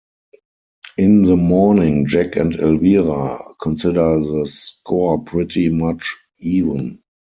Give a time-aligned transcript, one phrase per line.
[0.97, 7.03] In the morning, Jack and Elvira consider the score pretty much even.